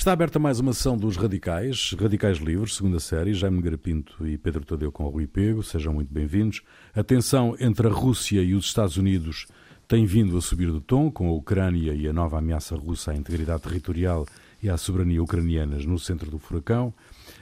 [0.00, 4.64] Está aberta mais uma sessão dos Radicais, Radicais Livres, segunda série, Jaime Garapinto e Pedro
[4.64, 6.62] Tadeu com o Rui Pego, sejam muito bem-vindos.
[6.94, 9.46] A tensão entre a Rússia e os Estados Unidos
[9.86, 13.14] tem vindo a subir do tom, com a Ucrânia e a nova ameaça russa à
[13.14, 14.24] integridade territorial
[14.62, 16.94] e à soberania ucranianas no centro do furacão.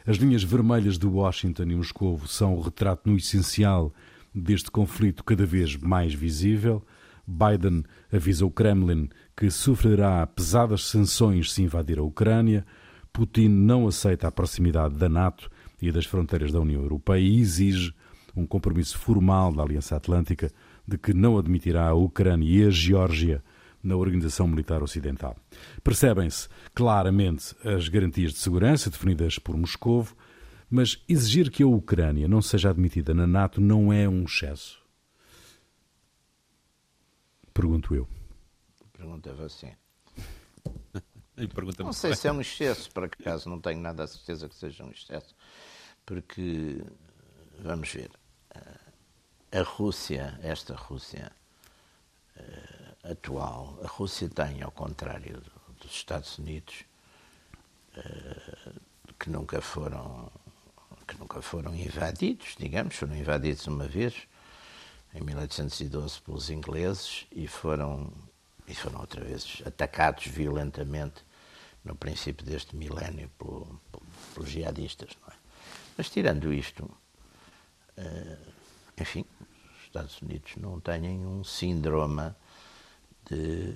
[0.05, 3.95] As linhas vermelhas de Washington e Moscou são o retrato no essencial
[4.35, 6.85] deste conflito cada vez mais visível.
[7.25, 12.67] Biden avisa o Kremlin que sofrerá pesadas sanções se invadir a Ucrânia.
[13.13, 15.49] Putin não aceita a proximidade da NATO
[15.81, 17.95] e das fronteiras da União Europeia e exige
[18.35, 20.51] um compromisso formal da Aliança Atlântica
[20.85, 23.41] de que não admitirá a Ucrânia e a Geórgia
[23.81, 25.37] na Organização Militar Ocidental.
[25.85, 30.17] Percebem-se claramente as garantias de segurança definidas por Moscovo,
[30.69, 34.81] mas exigir que a Ucrânia não seja admitida na NATO não é um excesso.
[37.55, 38.18] Pergunto eu.
[38.99, 39.77] Pergunta você.
[41.85, 44.83] não sei se é um excesso, por acaso, não tenho nada a certeza que seja
[44.83, 45.37] um excesso,
[46.05, 46.83] porque,
[47.61, 48.11] vamos ver,
[49.53, 51.31] a Rússia, esta Rússia
[52.37, 55.41] uh, atual, a Rússia tem, ao contrário
[55.81, 56.85] dos Estados Unidos,
[57.97, 58.81] uh,
[59.19, 60.31] que nunca foram
[61.07, 64.15] que nunca foram invadidos, digamos, foram invadidos uma vez
[65.15, 68.13] em 1812 pelos ingleses e foram
[68.69, 71.25] e foram outra vez atacados violentamente
[71.85, 73.81] no princípio deste milénio pelo,
[74.35, 75.33] pelos jihadistas, é?
[75.97, 78.53] Mas tirando isto, uh,
[79.01, 82.33] enfim, os Estados Unidos não têm um síndrome
[83.29, 83.73] de,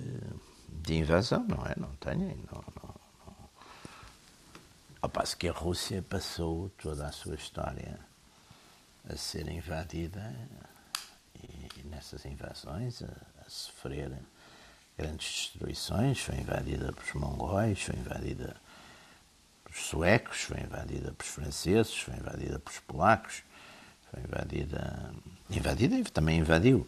[0.69, 1.73] de invasão, não é?
[1.75, 2.95] Não têm, não, não,
[3.27, 3.49] não.
[5.01, 7.99] Ao passo que a Rússia passou toda a sua história
[9.09, 10.33] a ser invadida
[11.35, 13.11] e nessas invasões a,
[13.45, 14.17] a sofrer
[14.97, 18.55] grandes destruições, foi invadida pelos mongóis, foi invadida
[19.63, 23.43] pelos suecos, foi invadida pelos franceses, foi invadida pelos polacos,
[24.11, 25.13] foi invadida,
[25.49, 26.87] invadida e também invadiu,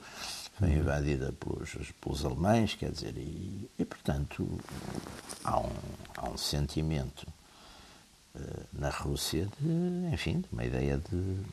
[0.59, 4.59] foi invadida pelos, pelos alemães, quer dizer, e, e portanto
[5.43, 5.71] há um,
[6.15, 7.27] há um sentimento
[8.35, 11.43] uh, na Rússia de, enfim, de uma ideia de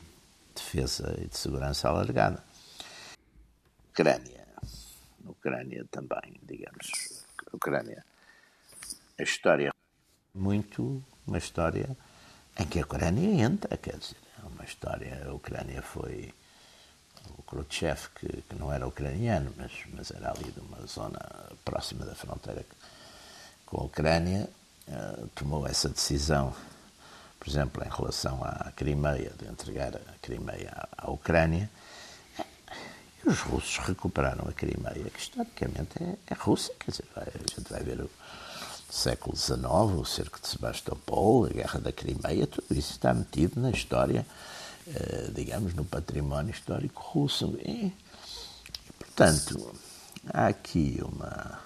[0.53, 2.43] defesa e de segurança alargada.
[3.91, 4.42] Ucrânia,
[5.29, 8.03] Ucrânia também, digamos, Ucrânia,
[9.17, 9.71] a história
[10.33, 11.95] muito uma história
[12.59, 15.25] em que a Ucrânia entra, quer dizer, uma história.
[15.27, 16.33] A Ucrânia foi
[17.37, 21.19] o Khrushchev, que, que, não era ucraniano, mas, mas era ali de uma zona
[21.63, 22.65] próxima da fronteira
[23.65, 24.49] com a Ucrânia,
[24.87, 26.53] uh, tomou essa decisão,
[27.39, 31.69] por exemplo, em relação à Crimeia, de entregar a Crimeia à, à Ucrânia.
[33.25, 37.69] Os russos recuperaram a Crimeia, que historicamente é, é Rússia, quer dizer, vai, a gente
[37.69, 38.09] vai ver o
[38.89, 39.63] século XIX,
[39.97, 44.25] o cerco de Sebastopol, a guerra da Crimeia, tudo isso está metido na história,
[44.87, 47.57] eh, digamos, no património histórico russo.
[47.65, 47.93] E,
[48.99, 49.73] portanto,
[50.31, 51.59] há aqui uma.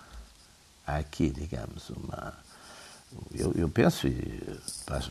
[0.86, 2.34] Há aqui, digamos, uma.
[3.34, 4.42] Eu, eu penso, e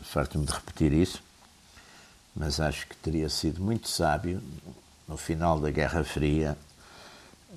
[0.03, 1.21] farto-me de repetir isso,
[2.35, 4.41] mas acho que teria sido muito sábio,
[5.07, 6.57] no final da Guerra Fria,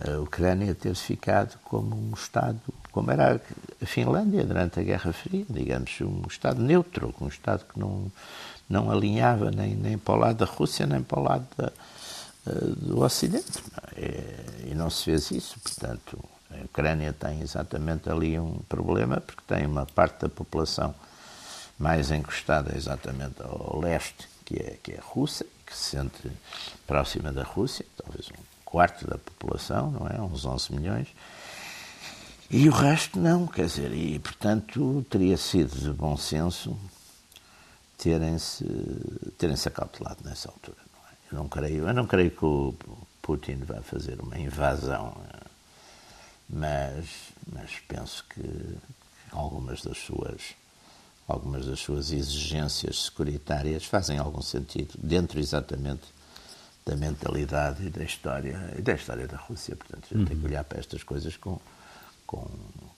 [0.01, 3.41] a Ucrânia ter ficado como um Estado, como era
[3.83, 8.11] a Finlândia durante a Guerra Fria, digamos, um Estado neutro, um Estado que não,
[8.69, 11.73] não alinhava nem, nem para o lado da Rússia, nem para o lado da,
[12.47, 13.63] eh, do Ocidente.
[13.97, 16.19] E, e não se fez isso, portanto,
[16.51, 20.95] a Ucrânia tem exatamente ali um problema, porque tem uma parte da população
[21.79, 26.31] mais encostada exatamente ao leste, que é, que é a Rússia, que se sente
[26.87, 30.21] próxima da Rússia, talvez um quarto da população, não é?
[30.21, 31.09] Uns 11 milhões.
[32.51, 36.77] E o resto não, quer dizer, e portanto teria sido de bom senso
[37.97, 38.65] terem-se
[39.39, 40.79] terem -se acautelado nessa altura.
[40.93, 41.13] Não é?
[41.31, 42.75] Eu não creio, eu não creio que o
[43.23, 45.17] Putin vá fazer uma invasão,
[46.49, 47.07] mas,
[47.53, 48.43] mas penso que
[49.31, 50.55] algumas das suas
[51.31, 56.03] algumas das suas exigências securitárias fazem algum sentido dentro exatamente
[56.85, 59.77] da mentalidade e da história e da história da Rússia.
[59.77, 60.25] Portanto, uhum.
[60.25, 61.59] tem que olhar para estas coisas com,
[62.27, 62.47] com,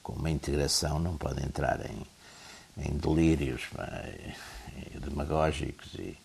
[0.02, 2.06] com uma integração, não pode entrar em,
[2.79, 4.34] em delírios é,
[4.99, 6.17] demagógicos e,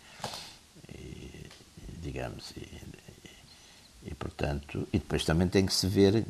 [0.90, 1.50] e
[2.02, 2.82] digamos, e,
[4.04, 6.26] e, portanto, e depois também tem que se ver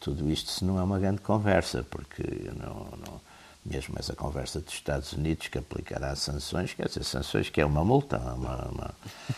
[0.00, 2.22] tudo isto se não é uma grande conversa, porque
[2.56, 3.20] não, não,
[3.68, 7.84] mesmo essa conversa dos Estados Unidos que aplicará sanções, quer dizer, sanções que é uma
[7.84, 8.94] multa, uma, uma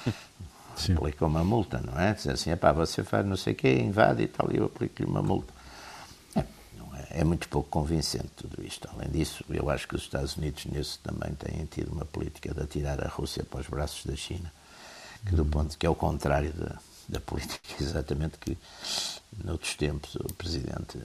[0.97, 2.13] aplica uma multa, não é?
[2.13, 5.09] Dizer assim, pá, você faz não sei o quê, invade e tal, e eu aplico-lhe
[5.09, 5.53] uma multa.
[6.37, 8.89] É, é, é muito pouco convincente tudo isto.
[8.93, 12.61] Além disso, eu acho que os Estados Unidos nisso também têm tido uma política de
[12.61, 14.53] atirar a Rússia para os braços da China,
[15.27, 16.79] que do ponto que é o contrário da,
[17.09, 18.57] da política exatamente que
[19.45, 20.99] noutros tempos o presidente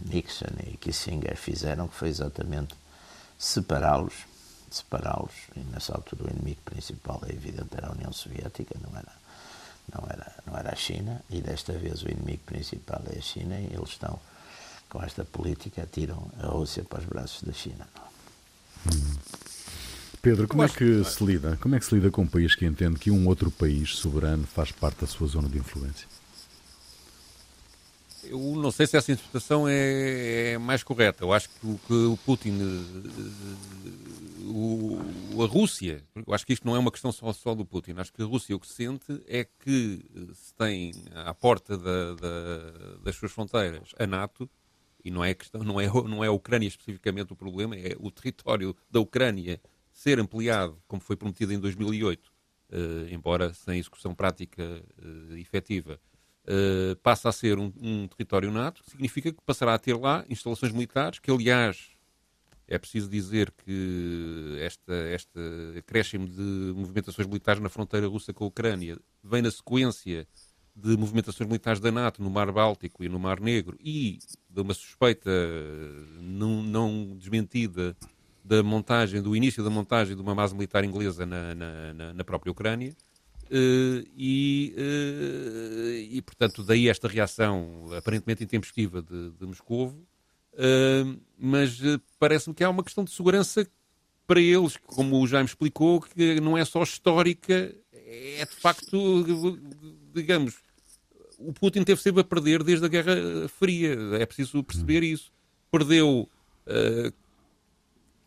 [0.00, 2.74] Nixon e Kissinger fizeram, que foi exatamente
[3.38, 4.14] separá-los,
[4.70, 9.12] separá-los, e nessa altura o inimigo principal é evidente era a União Soviética, não era,
[9.92, 13.58] não era, não era a China, e desta vez o inimigo principal é a China
[13.58, 14.18] e eles estão
[14.88, 17.86] com esta política tiram a Rússia para os braços da China.
[18.86, 19.16] Hum.
[20.20, 21.56] Pedro, como é que se lida?
[21.62, 24.46] Como é que se lida com um país que entende que um outro país soberano
[24.46, 26.06] faz parte da sua zona de influência?
[28.24, 31.24] Eu não sei se essa interpretação é, é mais correta.
[31.24, 32.58] Eu acho que o, que o Putin,
[34.46, 37.94] o, a Rússia, eu acho que isto não é uma questão só, só, do Putin.
[37.96, 42.96] Acho que a Rússia o que sente é que se tem à porta da, da,
[43.02, 44.48] das suas fronteiras a NATO,
[45.04, 48.10] e não é, questão, não, é, não é a Ucrânia especificamente o problema, é o
[48.10, 49.60] território da Ucrânia
[49.92, 52.30] ser ampliado, como foi prometido em 2008, uh,
[52.70, 56.00] eh, embora sem execução prática uh, efetiva,
[56.46, 60.72] uh, passa a ser um, um, território NATO, significa que passará a ter lá instalações
[60.72, 61.90] militares, que aliás
[62.68, 65.40] é preciso dizer que esta, esta
[65.76, 70.26] acréscimo de movimentações militares na fronteira russa com a Ucrânia vem na sequência
[70.74, 74.72] de movimentações militares da NATO no Mar Báltico e no Mar Negro e de uma
[74.72, 75.30] suspeita
[76.20, 77.96] não, não desmentida
[78.44, 82.50] da montagem, do início da montagem de uma base militar inglesa na, na, na própria
[82.50, 82.94] Ucrânia.
[83.50, 89.96] Uh, e, uh, e, portanto, daí esta reação aparentemente intempestiva de, de Moscovo.
[90.54, 91.80] Uh, mas
[92.18, 93.66] parece-me que há uma questão de segurança
[94.26, 99.58] para eles, como o Jaime explicou, que não é só histórica, é de facto,
[100.14, 100.54] digamos,
[101.36, 103.96] o Putin teve sempre a perder desde a Guerra Fria.
[104.20, 105.32] É preciso perceber isso.
[105.72, 106.28] Perdeu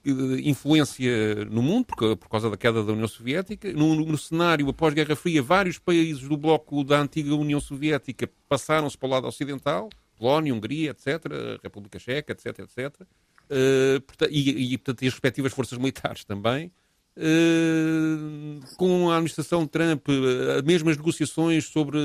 [0.05, 3.71] influência no mundo, por, por causa da queda da União Soviética.
[3.71, 8.97] No, no cenário após Guerra Fria, vários países do bloco da antiga União Soviética passaram-se
[8.97, 15.05] para o lado ocidental, Polónia, Hungria, etc., República Checa, etc., etc., uh, e, e, portanto,
[15.05, 16.71] as respectivas forças militares também.
[17.15, 21.99] Uh, com a administração Trump, uh, mesmas negociações sobre,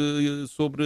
[0.48, 0.84] sobre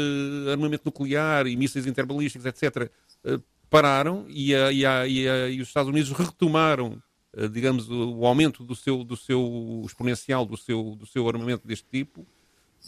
[0.48, 2.88] armamento nuclear e mísseis interbalísticos, etc.,
[3.24, 7.02] uh, pararam e, a, e, a, e, a, e os Estados Unidos retomaram,
[7.34, 11.86] uh, digamos, o, aumento do seu, do seu exponencial do seu, do seu armamento deste
[11.90, 12.26] tipo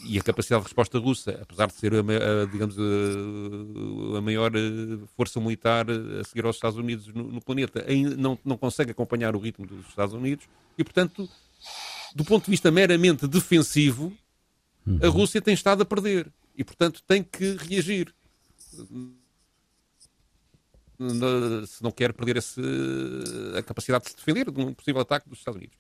[0.05, 4.53] e a capacidade de resposta russa, apesar de ser, a, a digamos, a, a, maior
[4.55, 8.57] eh, força militar eh, a seguir aos Estados Unidos no, no, planeta, ainda não, não
[8.57, 10.47] consegue acompanhar o ritmo dos Estados Unidos
[10.77, 11.29] e, portanto,
[12.13, 14.13] do ponto de vista meramente defensivo,
[14.85, 15.11] a uhum.
[15.11, 18.13] Rússia tem estado a perder e, portanto, tem que reagir
[21.67, 22.61] se não quer perder esse,
[23.57, 25.77] a capacidade de se defender de um possível ataque dos Estados Unidos.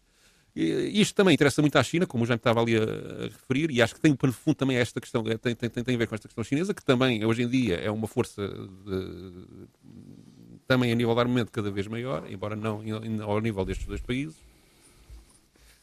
[0.56, 3.82] E isto também interessa muito à China, como o Jaime estava ali a, referir, e
[3.82, 6.15] acho que tem, no fundo, também esta questão, é, tem, tem, tem a ver com
[6.15, 9.67] esta questão chinesa, que também, hoje em dia, é uma força de,
[10.67, 12.82] também a nível de armamento cada vez maior, embora não
[13.23, 14.37] ao nível destes dois países.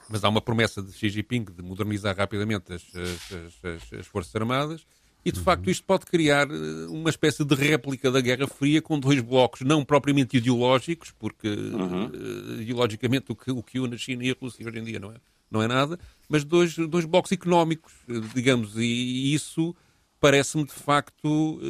[0.10, 4.34] Mas há uma promessa de Xi Jinping de modernizar rapidamente as, as, as, as Forças
[4.36, 4.86] Armadas
[5.24, 5.46] e de uhum.
[5.46, 9.62] facto isto pode criar eh, uma espécie de réplica da Guerra Fria com dois blocos
[9.62, 12.08] não propriamente ideológicos, porque uhum.
[12.08, 15.00] uh, ideologicamente o que, o que une a China e a Rússia hoje em dia
[15.00, 15.16] não é,
[15.50, 19.76] não é nada, mas dois, dois blocos económicos, eh, digamos, e, e isso
[20.20, 21.62] parece-me de facto, uh,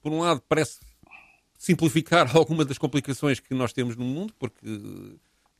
[0.00, 0.80] por um lado, parece
[1.56, 4.66] simplificar alguma das complicações que nós temos no mundo, porque,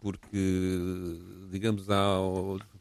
[0.02, 1.18] porque
[1.49, 2.16] digamos, há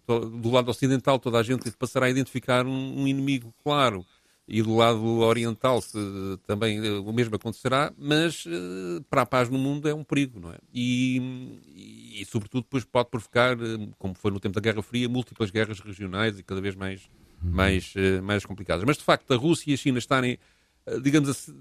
[0.08, 4.04] do lado ocidental toda a gente passará a identificar um, um inimigo claro
[4.48, 5.98] e do lado oriental se,
[6.46, 10.42] também eh, o mesmo acontecerá, mas uh, para a paz no mundo é um perigo,
[10.42, 10.58] não é?
[10.74, 15.08] E, e, e, sobretudo depois pode provocar, eh, como foi no tempo da Guerra Fria,
[15.08, 17.10] múltiplas guerras regionais e cada vez mais,
[17.42, 17.52] uhum.
[17.52, 18.84] mais, mais complicadas.
[18.84, 20.38] Mas de facto a Rússia e a China estarem,
[21.02, 21.56] digamos assim,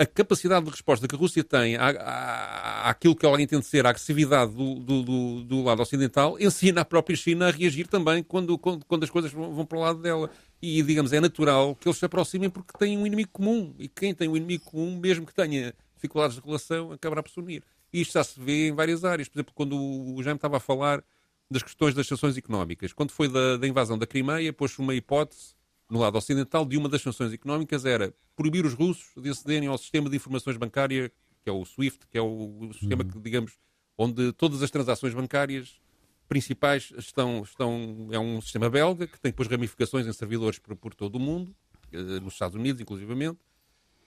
[0.00, 4.50] a capacidade de resposta que a Rússia tem àquilo que ela entende ser a agressividade
[4.50, 8.82] do, do, do, do, lado ocidental ensina a própria China a reagir também quando, quando,
[8.86, 10.30] quando as coisas vão, para o lado dela.
[10.62, 13.74] E, digamos, é natural que eles se aproximem porque têm um inimigo comum.
[13.78, 17.38] E quem tem um inimigo comum, mesmo que tenha dificuldades de relação, acabará por se
[17.38, 17.62] unir.
[17.92, 19.28] E isto já se vê em várias áreas.
[19.28, 21.04] Por exemplo, quando o Jaime estava a falar
[21.50, 22.94] das questões das sanções económicas.
[22.94, 25.54] Quando foi da, da invasão da Crimeia, pôs uma hipótese
[25.90, 29.76] no lado ocidental, de uma das sanções económicas era proibir os russos de acederem ao
[29.76, 31.10] sistema de informações bancária,
[31.42, 33.58] que é o SWIFT, que é o, sistema que, digamos,
[33.98, 35.80] onde todas as transações bancárias
[36.28, 38.08] principais estão, estão.
[38.12, 41.54] É um sistema belga que tem depois ramificações em servidores por, por todo o mundo,
[41.92, 43.40] eh, nos Estados Unidos, inclusivamente.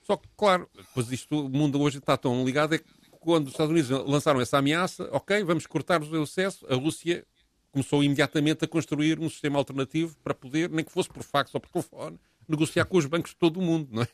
[0.02, 2.84] Só que, claro, depois isto, o mundo hoje está tão ligado, é que
[3.20, 7.26] quando os Estados Unidos lançaram essa ameaça, ok, vamos cortar o acesso, a Rússia
[7.74, 11.60] começou imediatamente a construir um sistema alternativo para poder, nem que fosse por fax ou
[11.60, 12.16] por telefone,
[12.48, 14.08] negociar com os bancos de todo o mundo, não é?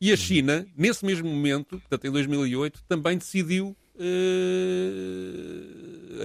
[0.00, 4.08] E a China, nesse mesmo momento, portanto em 2008, também decidiu, eh,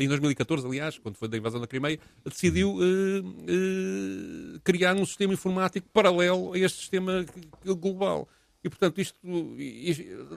[0.02, 5.34] em 2014, aliás, quando foi da invasão da Crimeia, decidiu eh, eh, criar um sistema
[5.34, 7.24] informático paralelo a este sistema
[7.64, 8.28] global.
[8.64, 9.16] E, portanto, isto,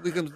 [0.04, 0.34] digamos,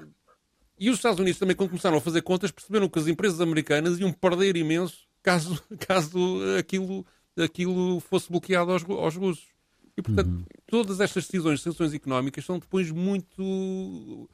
[0.81, 4.00] e os Estados Unidos também, quando começaram a fazer contas, perceberam que as empresas americanas
[4.00, 7.04] iam perder imenso caso, caso aquilo,
[7.37, 9.49] aquilo fosse bloqueado aos, aos russos.
[9.97, 10.45] E, portanto, uhum.
[10.66, 14.28] todas estas decisões, sanções económicas, são depois muito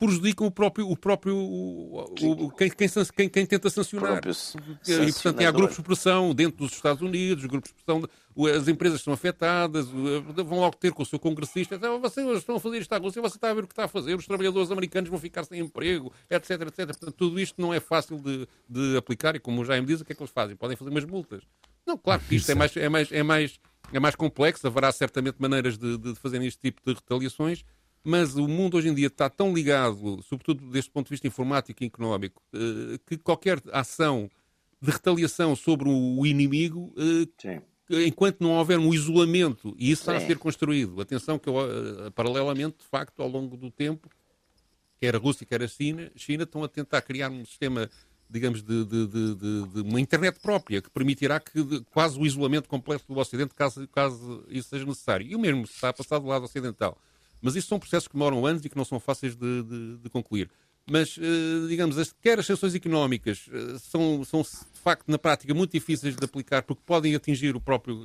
[0.00, 4.22] prejudicam o próprio, o próprio o, o, quem, quem, quem, quem, tenta sancionar.
[4.88, 8.08] E, portanto, há grupos de pressão dentro dos Estados Unidos, grupos de pressão,
[8.56, 12.60] as empresas são afetadas, vão logo ter com o seu congressista, então, vocês estão a
[12.60, 14.70] fazer isto à Rússia, você está a ver o que está a fazer, os trabalhadores
[14.70, 16.86] americanos vão ficar sem emprego, etc, etc.
[16.86, 20.04] Portanto, tudo isto não é fácil de, de aplicar e, como o Jaime diz, o
[20.04, 20.56] que é que eles fazem?
[20.56, 21.42] Podem fazer umas multas.
[21.86, 23.60] Não, claro que isto é mais, é mais, é mais,
[23.92, 27.64] é mais complexo, haverá certamente maneiras de, de fazer este tipo de retaliações,
[28.02, 31.82] mas o mundo hoje em dia está tão ligado, sobretudo deste ponto de vista informático
[31.82, 34.30] e económico, eh, que qualquer ação
[34.80, 37.60] de retaliação sobre o inimigo, eh,
[38.06, 42.78] enquanto não houver um isolamento, e isso está a ser construído, atenção que eh, paralelamente,
[42.78, 44.08] de facto, ao longo do tempo,
[44.98, 47.90] quer a Rússia, quer a China, China estão a tentar criar um sistema
[48.30, 53.04] digamos, de, de, de, de, uma internet própria, que permitirá que quase o isolamento completo
[53.08, 55.26] do Ocidente, caso, caso isso seja necessário.
[55.26, 56.96] E o mesmo se está a passar do lado ocidental.
[57.40, 60.10] Mas isso são processos que demoram anos e que não são fáceis de, de, de
[60.10, 60.50] concluir.
[60.90, 65.54] Mas, uh, digamos, as, quer as sanções económicas uh, são, são, de facto, na prática,
[65.54, 68.04] muito difíceis de aplicar porque podem atingir o próprio.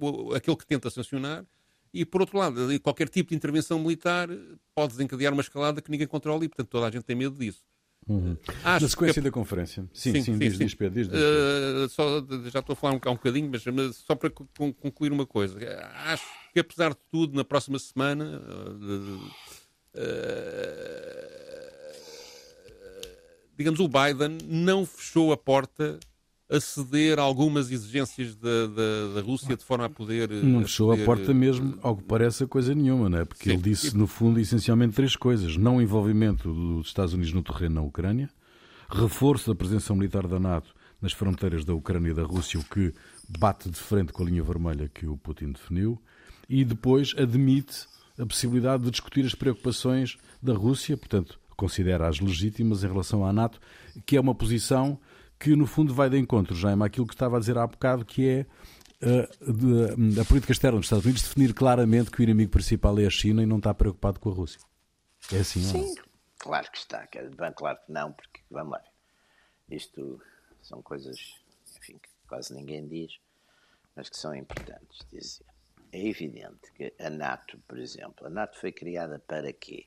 [0.00, 1.44] Uh, aquele que tenta sancionar.
[1.92, 4.28] E, por outro lado, qualquer tipo de intervenção militar
[4.74, 7.64] pode desencadear uma escalada que ninguém controla e, portanto, toda a gente tem medo disso.
[8.06, 8.36] Uhum.
[8.64, 9.28] Na sequência que...
[9.28, 9.88] da conferência.
[9.92, 10.64] Sim, sim, sim, diz, sim.
[10.64, 10.94] diz, Pedro.
[10.94, 14.30] Diz, diz, uh, só, já estou a falar um, um bocadinho, mas, mas só para
[14.30, 15.58] concluir uma coisa.
[16.06, 18.40] Acho que, apesar de tudo, na próxima semana.
[18.40, 19.16] Uh,
[19.94, 21.28] uh,
[23.56, 25.98] digamos, o Biden não fechou a porta
[26.50, 30.30] a ceder a algumas exigências da, da, da, Rússia de forma a poder.
[30.30, 31.02] Não fechou a, poder...
[31.02, 33.24] a porta mesmo, ao que parece, a coisa nenhuma, não é?
[33.24, 33.50] Porque Sim.
[33.50, 37.82] ele disse, no fundo, essencialmente três coisas: não envolvimento dos Estados Unidos no terreno na
[37.82, 38.30] Ucrânia,
[38.88, 42.92] reforço da presença militar da NATO nas fronteiras da Ucrânia e da Rússia, o que
[43.28, 46.00] bate de frente com a linha vermelha que o Putin definiu,
[46.48, 47.86] e depois admite
[48.18, 53.60] a possibilidade de discutir as preocupações da Rússia, portanto, considera-as legítimas em relação à NATO,
[54.06, 54.98] que é uma posição
[55.38, 58.28] que no fundo vai de encontro, Jaime, àquilo que estava a dizer há bocado, que
[58.28, 58.46] é
[59.02, 63.06] uh, de, a política externa dos Estados Unidos definir claramente que o inimigo principal é
[63.06, 64.60] a China e não está preocupado com a Rússia.
[65.32, 66.04] É assim, Sim, não?
[66.38, 67.06] claro que está.
[67.36, 68.82] Bem, claro que não, porque, vamos lá,
[69.70, 70.20] isto
[70.62, 71.16] são coisas,
[71.76, 73.12] enfim, que quase ninguém diz,
[73.94, 75.46] mas que são importantes dizer.
[75.90, 79.86] É evidente que a NATO, por exemplo, a NATO foi criada para quê?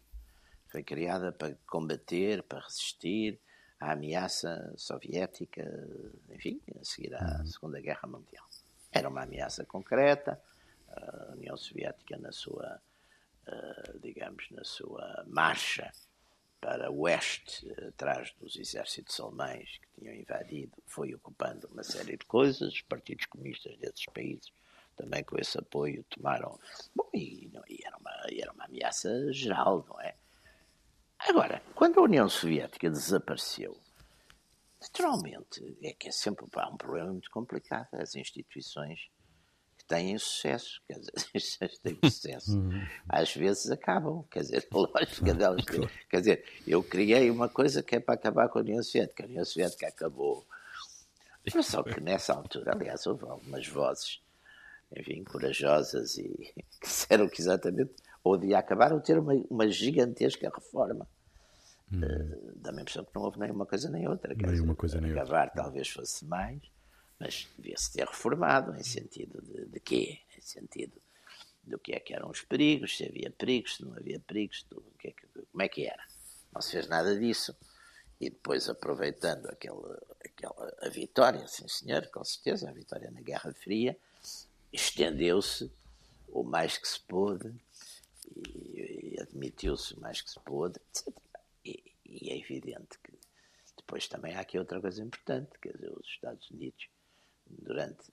[0.67, 3.39] Foi criada para combater, para resistir,
[3.79, 5.63] à ameaça soviética,
[6.29, 7.45] enfim, a seguir à uhum.
[7.45, 8.45] Segunda Guerra Mundial.
[8.91, 10.41] Era uma ameaça concreta,
[10.87, 12.81] a União Soviética na sua,
[13.47, 15.91] eh, digamos, na sua marcha
[16.59, 22.25] para o oeste, atrás dos exércitos alemães que tinham invadido, foi ocupando uma série de
[22.25, 24.51] coisas, os partidos comunistas desses países
[25.01, 26.59] também com esse apoio tomaram.
[26.95, 30.13] Bom, e, não, e era, uma, era uma ameaça geral, não é?
[31.19, 33.77] Agora, quando a União Soviética desapareceu,
[34.79, 37.87] naturalmente é que é sempre pá, um problema muito complicado.
[37.93, 39.09] As instituições
[39.77, 42.87] que têm sucesso, quer dizer, as instituições que têm sucesso, uhum.
[43.09, 44.23] às vezes acabam.
[44.29, 45.65] Quer dizer, a lógica delas.
[46.09, 49.23] Quer dizer, eu criei uma coisa que é para acabar com a União Soviética.
[49.23, 50.45] A União Soviética acabou.
[51.55, 54.20] Mas só que nessa altura, aliás, houve algumas vozes,
[54.95, 57.93] enfim, corajosas e disseram que exatamente
[58.23, 61.07] ou devia acabar ou ter uma, uma gigantesca reforma.
[61.91, 62.01] Hum.
[62.03, 64.33] Uh, Dá-me a impressão que não houve nem uma coisa nem outra.
[64.33, 65.63] Nem dizer, uma coisa nem acabar outra.
[65.63, 66.61] talvez fosse mais,
[67.19, 70.19] mas devia-se ter reformado em sentido de, de quê?
[70.37, 70.93] Em sentido
[71.63, 74.81] do que é que eram os perigos, se havia perigos, se não havia perigos, do,
[74.99, 76.03] que é que, como é que era.
[76.53, 77.55] Não se fez nada disso.
[78.19, 83.51] E depois, aproveitando aquele, aquela, a vitória, sim senhor, com certeza, a vitória na Guerra
[83.53, 83.97] Fria,
[84.71, 85.71] estendeu-se
[86.27, 87.53] o mais que se pôde
[88.35, 91.13] e, admitiu-se o mais que se pôde, etc.
[91.65, 93.13] E, e, é evidente que
[93.77, 96.87] depois também há aqui outra coisa importante, quer dizer, os Estados Unidos,
[97.45, 98.11] durante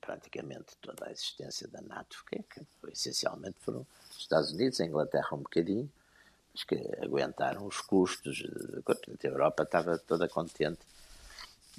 [0.00, 5.28] praticamente toda a existência da NATO, que, que essencialmente foram os Estados Unidos, a Inglaterra
[5.32, 5.90] um bocadinho,
[6.52, 8.42] mas que aguentaram os custos.
[9.22, 10.80] A Europa estava toda contente.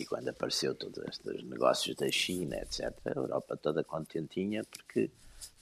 [0.01, 5.11] E quando apareceu todos estes negócios da China, etc., a Europa toda contentinha porque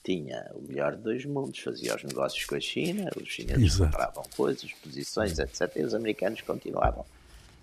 [0.02, 3.84] tinha o melhor de dois mundos, fazia os negócios com a China, os chineses Exato.
[3.84, 7.04] compravam coisas, posições, etc., e os americanos continuavam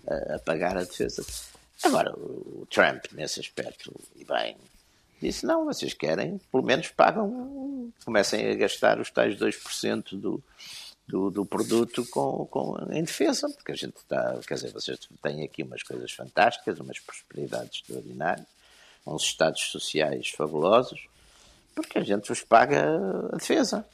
[0.06, 1.26] a, a pagar a defesa.
[1.82, 4.56] Agora, o Trump, nesse aspecto, e bem,
[5.20, 10.40] disse: não, vocês querem, pelo menos pagam, comecem a gastar os tais 2% do,
[11.08, 15.42] do, do produto com, com, em defesa, porque a gente está, quer dizer, vocês têm
[15.42, 18.46] aqui umas coisas fantásticas, umas prosperidades extraordinárias,
[19.06, 21.08] uns estados sociais fabulosos,
[21.74, 22.98] porque a gente vos paga
[23.32, 23.86] a defesa.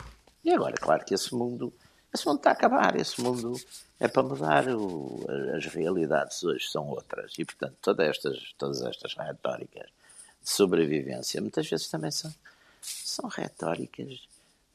[0.42, 1.72] E agora, claro que esse mundo,
[2.12, 3.54] esse mundo está a acabar, esse mundo
[4.00, 5.24] é para mudar, o,
[5.56, 9.86] as realidades hoje são outras, e portanto todas estas, todas estas retóricas
[10.42, 12.34] de sobrevivência muitas vezes também são,
[12.82, 14.26] são retóricas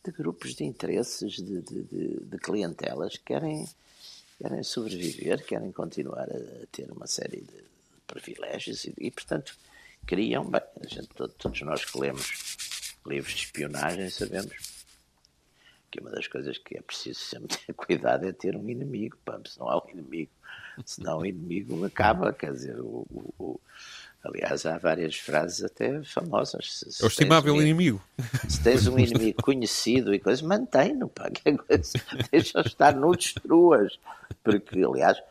[0.03, 3.67] de grupos de interesses, de, de, de, de clientelas que querem,
[4.37, 7.63] querem sobreviver, querem continuar a, ter uma série de
[8.07, 9.55] privilégios e, e portanto,
[10.05, 10.45] criam.
[10.45, 14.79] Bem, gente, todos nós que lemos livros de espionagem sabemos
[15.91, 19.39] que uma das coisas que é preciso sempre ter cuidado é ter um inimigo, pá,
[19.45, 20.31] se não há um inimigo,
[20.85, 23.05] senão o inimigo acaba, quer dizer, o,
[23.39, 23.59] o,
[24.21, 26.83] Aliás, há várias frases até famosas.
[26.89, 28.03] Se, é o estimável um, inimigo.
[28.49, 31.29] Se tens um inimigo conhecido e coisas, mantém-no, pá.
[31.29, 31.93] Que é coisa,
[32.31, 33.97] deixa estar, não destruas.
[34.43, 35.21] Porque, aliás,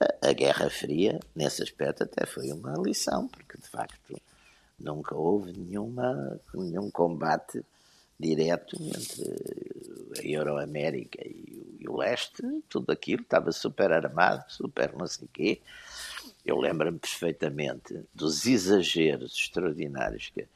[0.00, 4.20] a, a, Guerra Fria, nesse aspecto, até foi uma lição, porque, de facto,
[4.78, 7.64] nunca houve nenhuma, nenhum combate
[8.18, 12.42] direto entre a Euroamérica e, e o leste.
[12.68, 15.60] Tudo aquilo estava super armado, super não sei o quê
[16.46, 20.46] eu lembro-me perfeitamente dos exageros extraordinários que,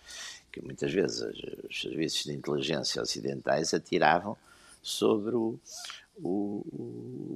[0.52, 1.20] que muitas vezes
[1.68, 4.36] os serviços de inteligência ocidentais atiravam
[4.80, 5.58] sobre o,
[6.16, 6.64] o,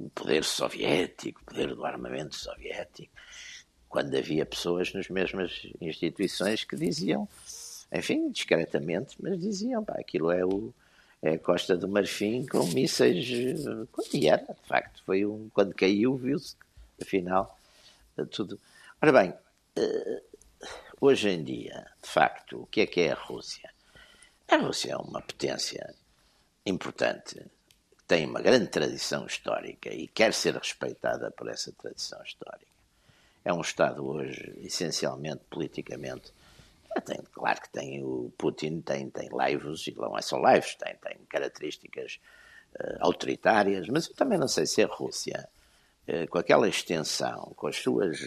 [0.07, 3.11] o poder soviético, o poder do armamento soviético,
[3.89, 7.27] quando havia pessoas nas mesmas instituições que diziam,
[7.91, 10.73] enfim, discretamente, mas diziam, pá, aquilo é o
[11.21, 16.15] é a Costa do Marfim com mísseis, quando era, de facto, foi um, quando caiu,
[16.15, 16.55] viu-se,
[17.01, 17.57] afinal,
[18.23, 18.59] tudo.
[19.01, 19.33] Ora bem,
[19.75, 20.23] eh,
[21.01, 23.69] hoje em dia, de facto, o que é que é a Rússia?
[24.47, 25.93] A Rússia é uma potência
[26.65, 27.45] importante,
[28.07, 32.71] tem uma grande tradição histórica e quer ser respeitada por essa tradição histórica.
[33.43, 36.31] É um Estado hoje, essencialmente, politicamente,
[37.01, 40.95] tem, claro que tem o Putin, tem, tem laivos, e não é só laivos, tem,
[40.95, 42.19] tem características
[42.79, 45.47] uh, autoritárias, mas eu também não sei se a Rússia
[46.29, 48.21] com aquela extensão, com as suas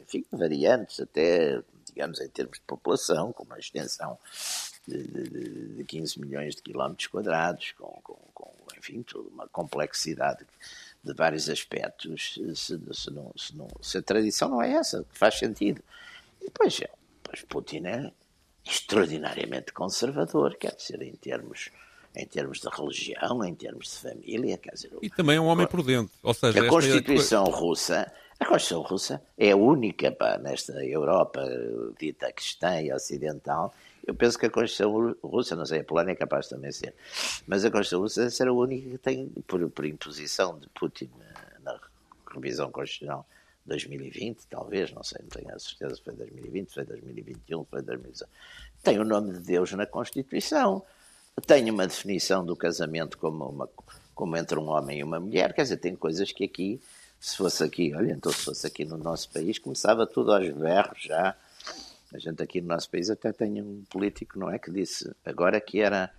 [0.00, 4.18] enfim, variantes, até, digamos, em termos de população, com uma extensão
[4.86, 10.46] de, de, de 15 milhões de quilómetros quadrados, com, com, com, enfim, toda uma complexidade
[11.02, 15.38] de vários aspectos, se, se, não, se, não, se a tradição não é essa, faz
[15.38, 15.82] sentido.
[16.40, 18.12] E depois, depois Putin é
[18.64, 21.70] extraordinariamente conservador, quer dizer, em termos
[22.14, 24.90] em termos de religião, em termos de família, quer dizer...
[25.02, 26.62] E também é um homem prudente, ou seja...
[26.62, 27.50] A Constituição é...
[27.50, 31.42] russa, a Constituição russa é a única, pá, nesta Europa
[31.98, 33.74] dita cristã e ocidental,
[34.06, 36.94] eu penso que a Constituição russa, não sei, a Polónia é capaz de também ser,
[37.46, 41.10] mas a Constituição russa será a única que tem, por, por imposição de Putin
[41.62, 41.80] na
[42.32, 43.26] revisão constitucional
[43.66, 47.70] 2020, talvez, não sei, não tenho a certeza se foi 2020, se foi 2021, se
[47.70, 48.32] foi 2019,
[48.82, 50.84] tem o nome de Deus na Constituição
[51.42, 53.68] tem uma definição do casamento como, uma,
[54.14, 56.80] como entre um homem e uma mulher, quer dizer, tem coisas que aqui,
[57.20, 61.02] se fosse aqui, olha, então se fosse aqui no nosso país, começava tudo aos berros
[61.02, 61.34] já.
[62.12, 65.60] A gente aqui no nosso país até tem um político, não é, que disse agora
[65.60, 66.10] que era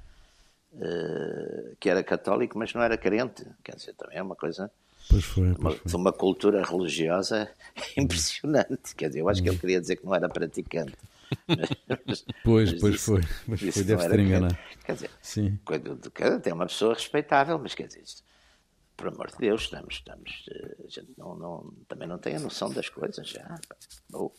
[0.73, 3.45] uh, que era católico, mas não era crente.
[3.63, 4.69] Quer dizer, também é uma coisa
[5.10, 5.99] Pois foi, pois uma, foi.
[5.99, 7.49] uma cultura religiosa
[7.95, 8.95] impressionante.
[8.95, 10.93] Quer dizer, eu acho que ele queria dizer que não era praticante.
[12.43, 13.21] Pois, mas pois isso, foi.
[13.47, 14.57] Mas foi, deve ter enganado.
[14.85, 15.59] Quer dizer, Sim.
[16.43, 18.23] tem uma pessoa respeitável, mas quer dizer, isto,
[18.95, 22.39] por amor de Deus, estamos, estamos, eh, a gente não, não, também não tem a
[22.39, 23.59] noção das coisas já.
[24.13, 24.31] o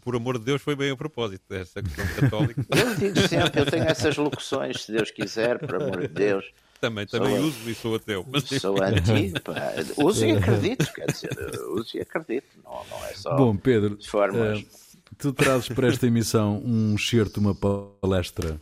[0.00, 2.62] por amor de Deus foi bem a propósito dessa questão católica.
[2.76, 6.44] eu digo sempre, eu tenho essas locuções, se Deus quiser, por amor de Deus.
[6.80, 8.26] Também, também sou uso e sou ateu.
[8.28, 8.44] Mas...
[8.44, 9.72] Sou antigo, pá.
[9.96, 11.30] Uso e acredito, quer dizer,
[11.70, 14.60] uso e acredito, não, não é só Bom, Pedro, formas.
[14.60, 14.87] Uh
[15.18, 18.60] Tu trazes para esta emissão um excerto, uma palestra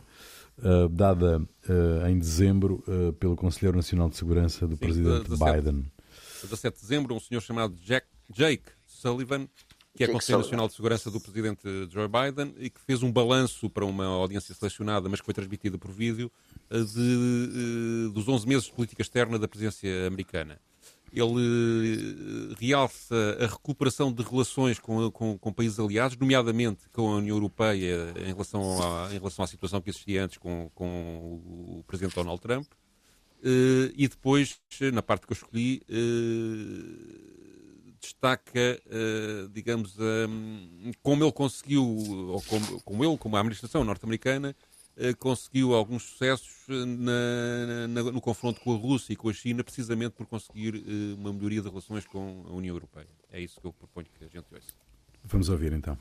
[0.57, 5.61] uh, dada uh, em dezembro uh, pelo Conselheiro Nacional de Segurança do Sim, Presidente 17,
[5.61, 5.91] Biden.
[6.41, 9.47] 17 de dezembro, um senhor chamado Jack, Jake Sullivan
[9.95, 13.67] que é Conselho Nacional de Segurança do Presidente Joe Biden e que fez um balanço
[13.67, 16.31] para uma audiência selecionada, mas que foi transmitida por vídeo,
[16.69, 20.59] de, de, dos 11 meses de política externa da presidência americana
[21.11, 27.35] ele realça a recuperação de relações com, com, com, países aliados, nomeadamente com a União
[27.35, 31.41] Europeia em relação à, em relação à situação que existia antes com, com
[31.79, 32.67] o presidente Donald Trump.
[33.39, 34.59] Uh, e depois,
[34.93, 37.37] na parte que eu escolhi, uh,
[37.99, 39.95] destaca, uh, digamos,
[41.03, 44.66] como ele conseguiu, ou como, como ele, como a administração norte-americana, eh,
[45.19, 49.63] conseguiu alguns sucessos eh, na, na, no confronto com a Rússia e com a China,
[49.63, 53.07] precisamente por conseguir uh, uma melhoria de relações com a União Europeia.
[53.31, 54.73] É isso que eu proponho que a gente ouça.
[55.23, 55.97] Vamos ouvir então.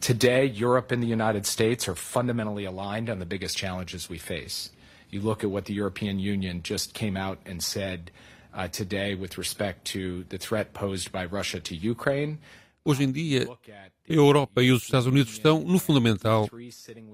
[0.00, 4.70] Today, Europe and the United States are fundamentally aligned on the biggest challenges we face.
[5.10, 8.10] You look at what the European Union just came out and said
[8.54, 12.38] uh, today with respect to the threat posed by Russia to Ukraine.
[12.84, 16.48] Hoje em dia, a Europa e os Estados Unidos estão, no fundamental,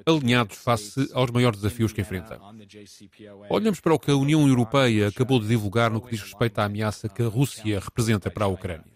[0.07, 2.39] alinhados face aos maiores desafios que enfrentam.
[3.51, 6.65] Olhamos para o que a União Europeia acabou de divulgar no que diz respeito à
[6.65, 8.87] ameaça que a Rússia representa para a Ucrânia.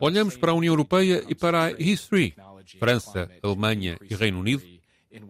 [0.00, 2.34] Olhamos para a União Europeia e para a History,
[2.78, 4.62] França, Alemanha e Reino Unido,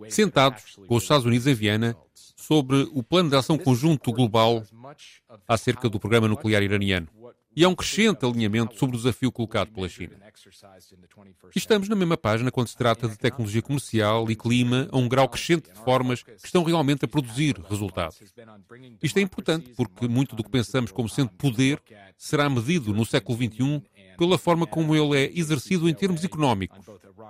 [0.09, 4.65] sentados com os Estados Unidos em Viena sobre o plano de ação conjunto global
[5.49, 7.09] acerca do programa nuclear iraniano
[7.55, 10.17] e há um crescente alinhamento sobre o desafio colocado pela China.
[11.55, 15.09] E estamos na mesma página quando se trata de tecnologia comercial e clima a um
[15.09, 18.19] grau crescente de formas que estão realmente a produzir resultados.
[19.03, 21.81] Isto é importante porque muito do que pensamos como sendo poder
[22.17, 23.83] será medido no século XXI
[24.17, 26.85] pela forma como ele é exercido em termos económicos,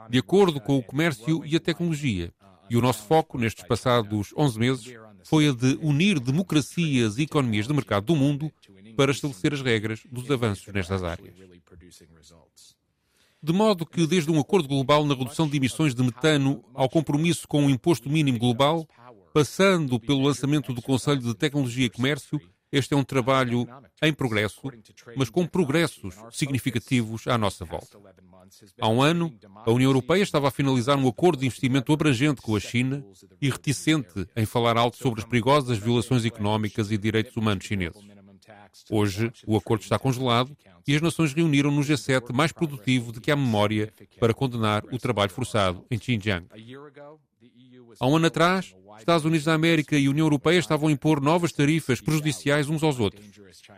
[0.09, 2.33] de acordo com o comércio e a tecnologia.
[2.71, 7.67] E o nosso foco nestes passados 11 meses foi a de unir democracias e economias
[7.67, 8.53] de mercado do mundo
[8.97, 11.35] para estabelecer as regras dos avanços nestas áreas.
[13.43, 17.49] De modo que, desde um acordo global na redução de emissões de metano ao compromisso
[17.49, 18.87] com um imposto mínimo global,
[19.35, 23.67] passando pelo lançamento do Conselho de Tecnologia e Comércio, este é um trabalho
[24.03, 24.61] em progresso,
[25.17, 27.99] mas com progressos significativos à nossa volta.
[28.81, 29.33] Há um ano,
[29.65, 33.05] a União Europeia estava a finalizar um acordo de investimento abrangente com a China
[33.41, 38.01] e reticente em falar alto sobre as perigosas violações económicas e direitos humanos chineses.
[38.91, 40.57] Hoje, o acordo está congelado
[40.87, 44.99] e as nações reuniram no G7 mais produtivo de que há memória para condenar o
[44.99, 46.47] trabalho forçado em Xinjiang.
[48.01, 51.53] Há um ano atrás, Estados Unidos da América e União Europeia estavam a impor novas
[51.53, 53.25] tarifas prejudiciais uns aos outros.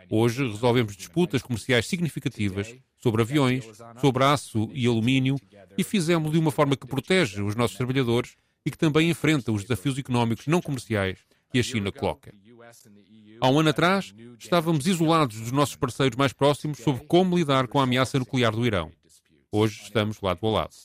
[0.09, 3.65] Hoje resolvemos disputas comerciais significativas sobre aviões,
[3.99, 5.35] sobre aço e alumínio
[5.77, 9.63] e fizemos de uma forma que protege os nossos trabalhadores e que também enfrenta os
[9.63, 11.19] desafios económicos não comerciais
[11.51, 12.33] que a China coloca.
[13.39, 17.79] Há um ano atrás, estávamos isolados dos nossos parceiros mais próximos sobre como lidar com
[17.79, 18.91] a ameaça nuclear do Irão.
[19.51, 20.75] Hoje estamos lado a lado.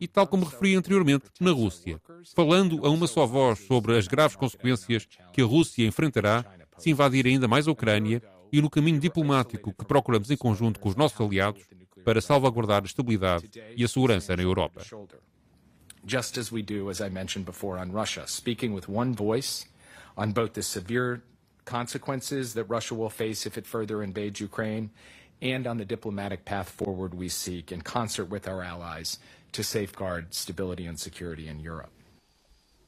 [0.00, 2.00] E tal como referi anteriormente, na Rússia,
[2.34, 6.44] falando a uma só voz sobre as graves consequências que a Rússia enfrentará
[6.76, 10.88] se invadir ainda mais a Ucrânia e no caminho diplomático que procuramos em conjunto com
[10.88, 11.62] os nossos aliados
[12.04, 14.82] para salvaguardar a estabilidade e a segurança na Europa.
[16.04, 19.66] Just as we do, as I mentioned before, on Russia, speaking with one voice
[20.16, 21.22] on both the severe
[21.64, 24.90] consequences that Russia will face if it further invades Ukraine
[25.40, 29.18] and on the diplomatic path forward we seek in concert with our allies
[29.52, 31.90] to safeguard stability and security in Europe.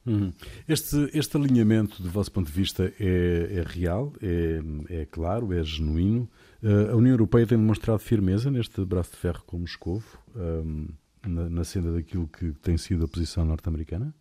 [0.07, 0.33] Uhum.
[0.69, 5.63] Este, este alinhamento, do vosso ponto de vista, é, é real, é, é, claro, é
[5.65, 6.29] genuíno.
[6.63, 10.03] Uh, a União Europeia tem demonstrado firmeza neste braço de ferro com Moscou,
[10.37, 10.89] um,
[11.27, 14.15] na, na senda daquilo que tem sido a posição norte-americana?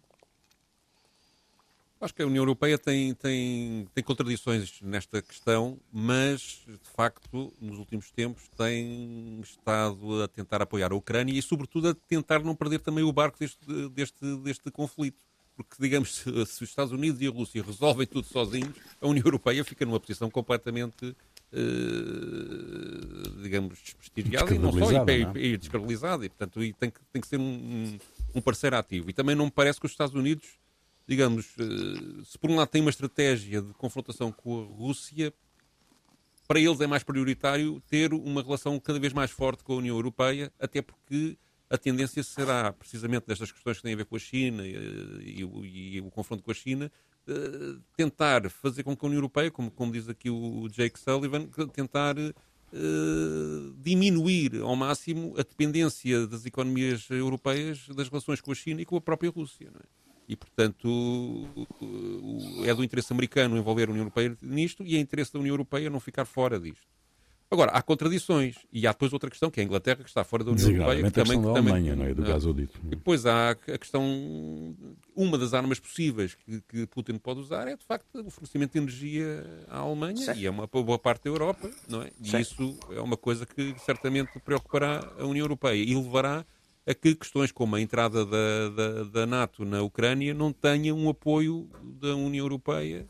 [2.04, 7.80] Acho que a União Europeia tem, tem, tem contradições nesta questão, mas, de facto, nos
[7.80, 12.80] últimos tempos tem estado a tentar apoiar a Ucrânia e, sobretudo, a tentar não perder
[12.80, 15.24] também o barco deste, deste, deste conflito.
[15.56, 19.64] Porque, digamos, se, os Estados Unidos e a Rússia resolvem tudo sozinhos, a União Europeia
[19.64, 21.16] fica numa posição completamente
[21.56, 25.38] Uh, digamos, desprestigiada e não só, e, não?
[25.38, 27.96] e, e descredibilizada, e portanto e tem, que, tem que ser um,
[28.34, 29.12] um, parceiro ativo.
[29.12, 30.58] E também não me parece que os Estados Unidos
[31.08, 35.34] digamos, eh, se por um lado tem uma estratégia de confrontação com a Rússia,
[36.48, 39.96] para eles é mais prioritário ter uma relação cada vez mais forte com a União
[39.96, 41.38] Europeia, até porque
[41.70, 45.96] a tendência será, precisamente destas questões que têm a ver com a China e, e,
[45.96, 46.92] e o confronto com a China,
[47.28, 51.48] uh, tentar fazer com que a União Europeia, como, como diz aqui o Jake Sullivan,
[51.74, 52.16] tentar
[53.78, 58.96] diminuir ao máximo a dependência das economias europeias das relações com a China e com
[58.96, 59.70] a própria Rússia.
[59.72, 60.04] Não é?
[60.28, 60.88] E, portanto,
[62.66, 65.90] é do interesse americano envolver a União Europeia nisto e é interesse da União Europeia
[65.90, 66.94] não ficar fora disto.
[67.54, 68.56] Agora, há contradições.
[68.72, 71.02] E há depois outra questão, que é a Inglaterra, que está fora da União Europeia.
[71.02, 71.90] Que a também, questão da a Alemanha, que.
[71.90, 72.14] Que também, a Alemanha, não é?
[72.16, 72.80] Do gasodito.
[72.88, 74.76] E depois há a questão.
[75.16, 78.80] Uma das armas possíveis que, que Putin pode usar é, de facto, o fornecimento de
[78.80, 80.40] energia à Alemanha Sim.
[80.40, 82.12] e é uma boa parte da Europa, não é?
[82.24, 82.38] Sim.
[82.38, 86.44] E isso é uma coisa que certamente preocupará a União Europeia e levará
[86.86, 91.10] a que questões como a entrada da, da, da NATO na Ucrânia não tenham um
[91.10, 93.08] apoio da União Europeia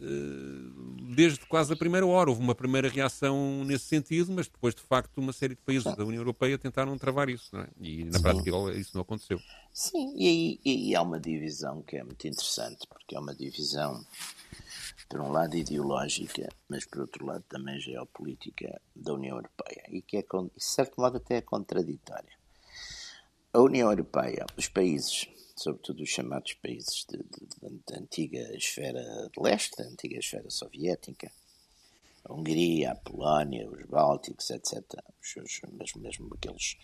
[0.00, 2.30] eh, desde quase a primeira hora.
[2.30, 6.04] Houve uma primeira reação nesse sentido, mas depois, de facto, uma série de países da
[6.04, 7.56] União Europeia tentaram travar isso.
[7.56, 7.68] É?
[7.80, 9.38] E, na prática, isso não aconteceu.
[9.72, 13.34] Sim, e aí, e aí há uma divisão que é muito interessante, porque é uma
[13.34, 14.04] divisão,
[15.08, 20.16] por um lado, ideológica, mas por outro lado também geopolítica da União Europeia, e que
[20.16, 22.41] é, de certo modo, até é contraditória.
[23.54, 27.06] A União Europeia, os países, sobretudo os chamados países
[27.86, 31.30] da antiga esfera de leste, da antiga esfera soviética,
[32.24, 34.82] a Hungria, a Polónia, os Bálticos, etc.
[35.20, 36.78] Os, mesmo, mesmo aqueles,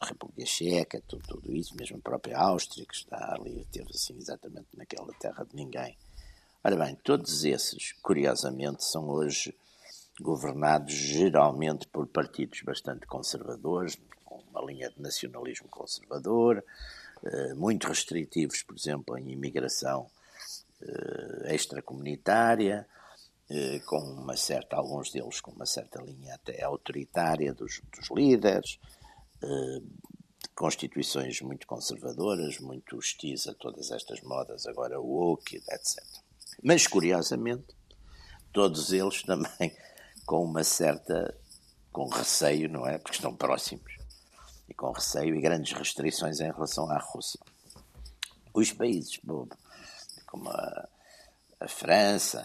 [0.00, 4.16] a República Checa, tudo, tudo isso, mesmo a própria Áustria, que está ali, teve assim
[4.16, 5.98] exatamente naquela terra de ninguém.
[6.62, 9.52] Ora bem, todos esses, curiosamente, são hoje
[10.20, 16.62] governados geralmente por partidos bastante conservadores, com uma linha de nacionalismo conservador,
[17.24, 20.10] eh, muito restritivos, por exemplo, em imigração
[20.82, 22.86] eh, extracomunitária,
[23.48, 28.78] eh, com uma certa, alguns deles com uma certa linha até autoritária dos, dos líderes,
[30.54, 36.02] constituições muito conservadoras, muito hostis a todas estas modas, agora woke, etc.
[36.62, 37.66] Mas, curiosamente,
[38.52, 39.76] todos eles também
[40.24, 41.36] com uma certa,
[41.92, 42.98] com receio, não é?
[42.98, 43.96] Porque estão próximos,
[44.68, 47.40] e com receio e grandes restrições em relação à Rússia.
[48.52, 49.20] Os países
[50.26, 50.88] como a,
[51.60, 52.40] a França,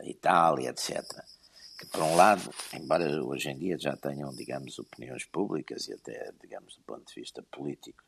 [0.00, 1.02] a Itália, etc.,
[1.78, 6.32] que por um lado, embora hoje em dia já tenham, digamos, opiniões públicas e até,
[6.40, 8.04] digamos, do ponto de vista político,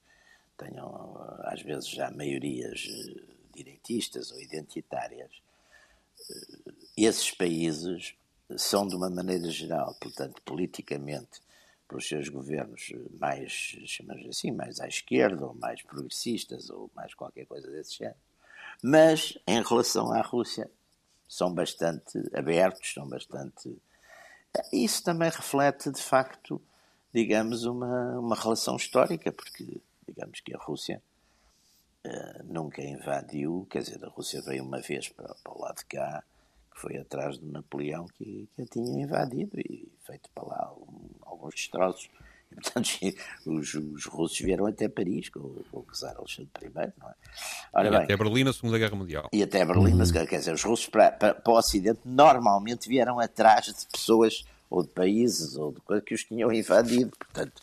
[0.56, 5.32] tenham às vezes já maiorias eh, direitistas ou identitárias,
[6.30, 8.14] eh, esses países
[8.56, 11.40] são, de uma maneira geral, portanto, politicamente,
[11.88, 13.52] pelos seus governos eh, mais,
[13.86, 18.18] chamamos assim, mais à esquerda, ou mais progressistas, ou mais qualquer coisa desse género.
[18.82, 20.70] Mas, em relação à Rússia,
[21.28, 23.76] são bastante abertos, são bastante.
[24.72, 26.60] Isso também reflete, de facto,
[27.12, 31.02] digamos, uma, uma relação histórica, porque, digamos que a Rússia
[32.04, 35.86] eh, nunca invadiu, quer dizer, a Rússia veio uma vez para, para o lado de
[35.86, 36.22] cá,
[36.74, 41.54] foi atrás do Napoleão que, que a tinha invadido e feito para lá um- alguns
[41.54, 42.08] destroços.
[42.52, 42.88] E, portanto,
[43.46, 45.40] os, os russos vieram até Paris com,
[45.72, 47.14] com o czar Alexandre I, não é?
[47.72, 49.28] Ora E bem, até Berlim na Segunda Guerra Mundial.
[49.32, 53.18] e até Berlim, mas quer dizer, os russos para, para, para o Ocidente normalmente vieram
[53.18, 57.10] atrás de pessoas ou de países ou de coisas que os tinham invadido.
[57.18, 57.60] Portanto,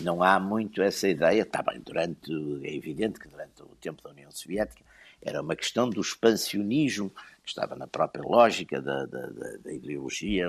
[0.00, 1.42] não há muito essa ideia.
[1.42, 2.30] Está bem, durante,
[2.64, 4.82] é evidente que durante o tempo da União Soviética
[5.20, 7.12] era uma questão do expansionismo
[7.42, 9.26] que estava na própria lógica da, da,
[9.62, 10.48] da, ideologia,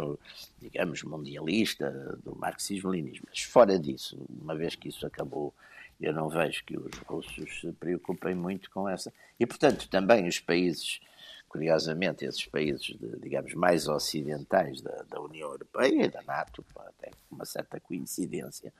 [0.60, 1.90] digamos, mundialista,
[2.24, 3.26] do marxismo-leninismo.
[3.30, 5.54] Mas fora disso, uma vez que isso acabou
[6.04, 9.14] eu não vejo que os russos se preocupem muito com essa.
[9.40, 11.00] E, portanto, também os países,
[11.48, 17.46] curiosamente, esses países, digamos, mais ocidentais da, da União Europeia e da NATO, até uma
[17.46, 18.74] certa coincidência,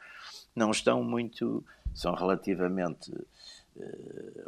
[0.54, 3.12] não estão muito, são relativamente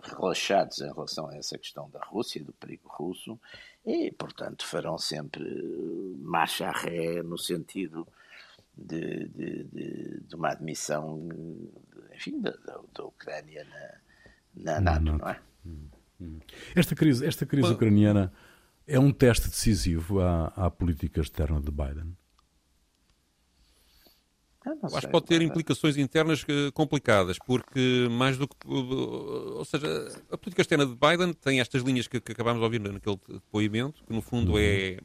[0.04, 3.40] relaxados em relação a essa questão da Rússia, do perigo russo,
[3.86, 8.08] e, portanto, farão sempre eh, marcha a ré no sentido
[8.76, 11.28] de, de, de, de uma admissão,
[12.14, 13.66] enfim, da, da, da Ucrânia
[14.56, 15.40] na, na NATO, não é?
[16.76, 18.32] Esta crise, esta crise Bom- ucraniana
[18.88, 22.16] é um teste decisivo à, à política externa de Biden.
[24.66, 28.56] Eu Eu acho que pode ter implicações internas eh, complicadas, porque mais do que.
[28.68, 29.88] Ou seja,
[30.32, 34.04] a política externa de Biden tem estas linhas que, que acabámos de ouvir naquele depoimento,
[34.04, 34.98] que no fundo é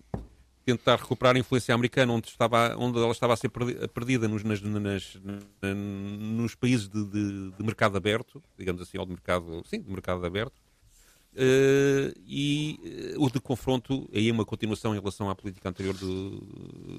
[0.64, 4.44] tentar recuperar a influência americana onde, estava, onde ela estava a ser perdi- perdida nos,
[4.44, 5.18] nas- nas-
[5.62, 9.90] na- nos países de, de- de mercado aberto, digamos assim, ou de mercado, sim, de
[9.90, 10.52] mercado aberto.
[11.36, 15.94] Eh, e eh, o de confronto, aí é uma continuação em relação à política anterior
[15.96, 16.40] do-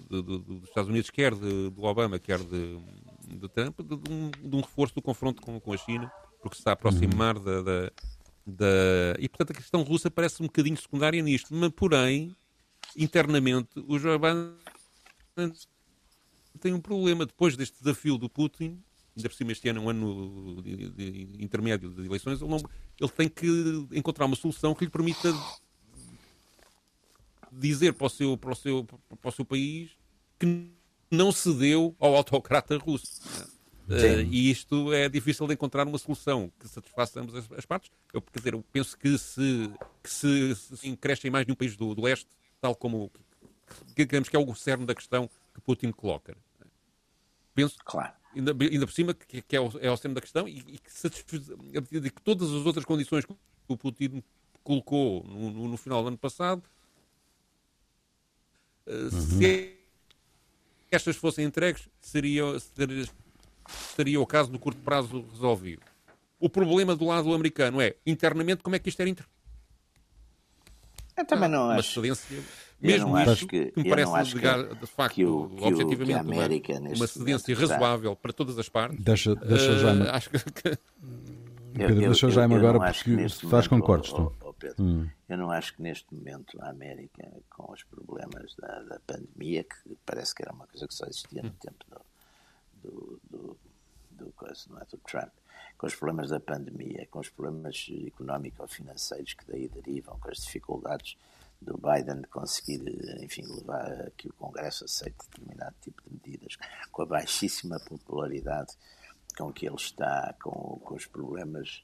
[0.09, 2.77] do- do- dos Estados Unidos, quer de, do Obama, quer de,
[3.27, 6.09] de Trump, de, de um, de um reforço do confronto com, com a China,
[6.41, 7.91] porque se está a aproximar da, da,
[8.47, 12.33] da- E, portanto, a questão russa parece um bocadinho secundária nisto, mas, porém,
[12.95, 14.53] internamente, o Joe Biden
[16.59, 17.25] tem um problema.
[17.25, 18.79] Depois deste desafio do Putin,
[19.15, 22.63] ainda por cima este ano é um ano de, de intermédio de eleições, ele, não-
[23.01, 23.47] ele tem que
[23.91, 25.33] encontrar uma solução que lhe permita
[27.51, 28.83] dizer para o seu, para o seu,
[29.19, 29.89] para o seu país
[30.39, 30.69] que
[31.09, 33.19] não cedeu ao autocrata russo.
[33.89, 37.91] Uh, e isto é difícil de encontrar uma solução que satisfaça ambas as, as partes.
[38.13, 39.69] Eu, quer dizer, eu penso que se,
[40.01, 42.27] que se, se crescem mais de um país do, do Oeste,
[42.61, 43.11] tal como
[43.95, 46.37] que, digamos que é o cerne da questão que Putin coloca.
[47.53, 48.13] Penso, claro.
[48.35, 50.77] Ainda, ainda por cima, que, que é, o, é o cerne da questão e, e
[50.77, 53.35] que, satisfaz, que todas as outras condições que
[53.67, 54.23] o Putin
[54.63, 56.63] colocou no, no, no final do ano passado,
[58.87, 59.09] uh, uhum.
[59.09, 59.77] se
[60.89, 63.05] estas fossem entregues, seria, seria,
[63.95, 65.81] seria o caso no curto prazo resolvido.
[66.39, 69.25] O problema do lado americano é, internamente, como é que isto era inter...
[71.15, 71.93] Eu também não uma acho.
[71.93, 72.43] Cedência,
[72.81, 76.73] mesmo isto, que, que me parece de, de facto, que o, que objetivamente, o, América,
[76.79, 79.03] uma, uma cedência razoável para todas as partes.
[79.03, 79.93] Deixa, deixa já.
[79.93, 80.37] Uh, acho que...
[81.73, 84.35] Pedro, eu, deixa já agora porque estás com cortes, tu.
[84.41, 85.09] Oh, oh Pedro, hum.
[85.29, 89.95] Eu não acho que neste momento a América, com os problemas da, da pandemia, que
[90.05, 91.53] parece que era uma coisa que só existia no hum.
[91.61, 92.01] tempo do,
[92.83, 93.57] do, do,
[94.11, 95.31] do, coisa, não é, do Trump,
[95.77, 101.15] com os problemas da pandemia, com os problemas económico-financeiros que daí derivam, com as dificuldades
[101.61, 102.81] do Biden de conseguir,
[103.23, 106.57] enfim, levar a que o Congresso aceite determinado tipo de medidas,
[106.91, 108.73] com a baixíssima popularidade
[109.37, 111.83] com que ele está, com, com os problemas,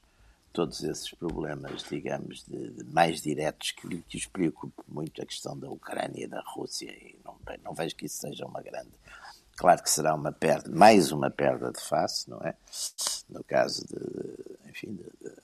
[0.52, 5.58] todos esses problemas, digamos, de, de mais diretos que, que os preocupe muito a questão
[5.58, 8.92] da Ucrânia e da Rússia, e não, não vejo que isso seja uma grande
[9.58, 12.56] Claro que será uma perda, mais uma perda de face, não é?
[13.28, 15.36] No caso de, enfim, de, de,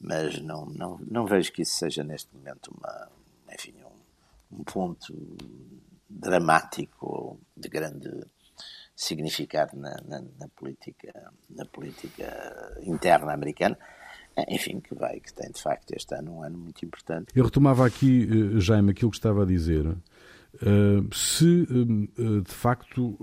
[0.00, 3.08] mas não, não, não vejo que isso seja neste momento uma,
[3.52, 5.14] enfim, um, um ponto
[6.08, 8.08] dramático ou de grande
[8.96, 11.12] significado na, na, na, política,
[11.48, 13.78] na política interna americana.
[14.48, 17.26] Enfim, que vai, que tem de facto este ano um ano muito importante.
[17.34, 19.96] Eu retomava aqui, eh, Jaime, aquilo que estava a dizer
[20.54, 23.16] Uh, se uh, de facto,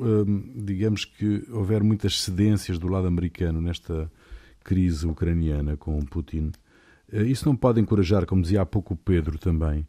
[0.55, 4.09] digamos que houver muitas cedências do lado americano nesta
[4.63, 6.53] crise ucraniana com Putin,
[7.11, 9.87] isso não pode encorajar, como dizia há pouco o Pedro também,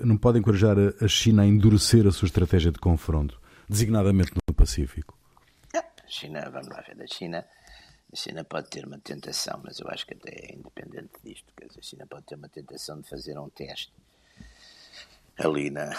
[0.00, 5.18] não pode encorajar a China a endurecer a sua estratégia de confronto, designadamente no Pacífico?
[5.74, 7.44] A China, vamos lá ver, a China,
[8.12, 11.66] a China pode ter uma tentação, mas eu acho que até é independente disto, quer
[11.66, 13.92] dizer, a China pode ter uma tentação de fazer um teste
[15.38, 15.90] ali na,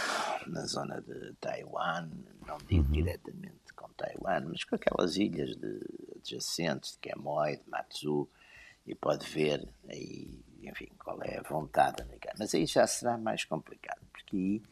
[0.47, 2.09] na zona de Taiwan,
[2.45, 2.91] não digo uhum.
[2.91, 5.79] diretamente com Taiwan, mas com aquelas ilhas de,
[6.15, 8.27] adjacentes de Quemoy, de Matsu,
[8.85, 12.35] e pode ver aí, enfim, qual é a vontade americana.
[12.39, 14.63] Mas aí já será mais complicado, porque aí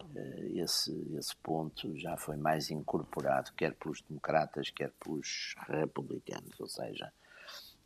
[0.00, 6.68] uh, esse, esse ponto já foi mais incorporado, quer pelos democratas, quer pelos republicanos, ou
[6.68, 7.12] seja,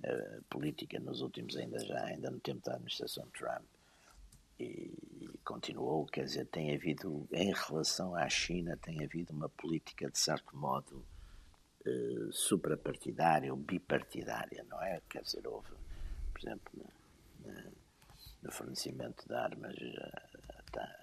[0.04, 3.64] a política nos últimos, ainda já, ainda no tempo da administração Trump,
[4.58, 4.92] e
[5.44, 10.56] continuou, quer dizer, tem havido, em relação à China, tem havido uma política, de certo
[10.56, 11.04] modo,
[11.86, 15.00] eh, suprapartidária ou bipartidária, não é?
[15.08, 15.70] Quer dizer, houve,
[16.32, 16.72] por exemplo,
[18.42, 20.98] no, fornecimento de armas a, a,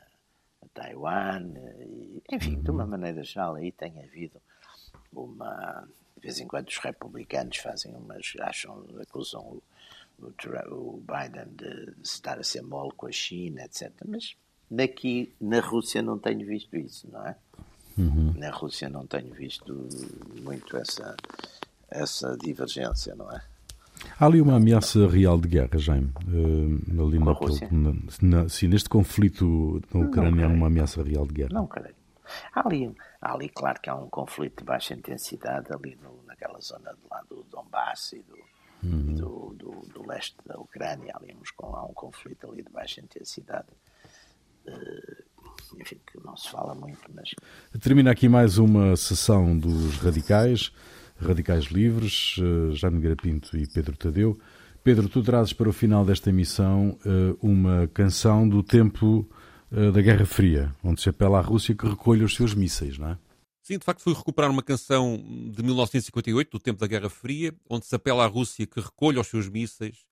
[0.64, 1.54] a Taiwan,
[1.88, 4.42] e, enfim, de uma maneira geral, aí tem havido
[5.14, 5.88] uma.
[6.16, 8.34] De vez em quando os republicanos fazem umas.
[8.42, 9.62] acham, acusam
[10.20, 13.92] o, Biden de, estar a ser mole com a China, etc.
[14.06, 14.36] Mas
[14.70, 17.36] daqui na Rússia não tenho visto isso, não é?
[17.98, 18.34] Uhum.
[18.38, 19.88] Na Rússia não tenho visto
[20.42, 21.16] muito essa,
[21.90, 23.42] essa divergência, não é?
[24.20, 26.12] Há ali uma ameaça real de guerra, Jaime.
[26.28, 27.34] Uh, ali na,
[27.72, 31.50] na, na, sim, neste conflito na Ucrânia há uma ameaça real de guerra.
[31.54, 31.96] Não creio.
[32.54, 36.60] Há ali, há ali, claro que há um conflito de baixa intensidade ali no, naquela
[36.60, 38.38] zona do lado do Donbass e do,
[38.84, 39.16] uhum.
[39.16, 41.14] do, do, do, leste da Ucrânia.
[41.16, 43.68] Ali há um conflito ali de baixa intensidade.
[44.66, 45.23] Uh,
[45.80, 47.30] enfim, que não se fala muito, mas...
[47.82, 50.72] Termina aqui mais uma sessão dos radicais,
[51.20, 54.40] radicais livres, uh, Jaime Grapinto e Pedro Tadeu.
[54.84, 59.28] Pedro, tu trazes para o final desta emissão uh, uma canção do tempo
[59.92, 63.18] da Guerra Fria, onde se apela à Rússia que recolha os seus mísseis, não é?
[63.64, 65.18] Sim, de facto fui recuperar uma canção
[65.50, 69.28] de 1958, do tempo da Guerra Fria, onde se apela à Rússia que recolha os
[69.28, 70.06] seus mísseis.